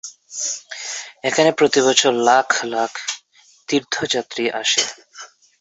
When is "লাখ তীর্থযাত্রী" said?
2.65-4.45